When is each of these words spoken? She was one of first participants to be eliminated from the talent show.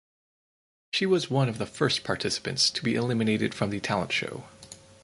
She 0.93 1.05
was 1.05 1.29
one 1.29 1.47
of 1.47 1.69
first 1.69 2.03
participants 2.03 2.71
to 2.71 2.81
be 2.83 2.95
eliminated 2.95 3.53
from 3.53 3.69
the 3.69 3.79
talent 3.79 4.11
show. 4.11 4.45